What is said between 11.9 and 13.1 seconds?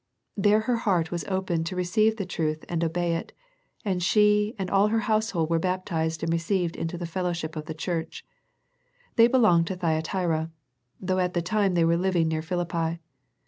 living near Philippi.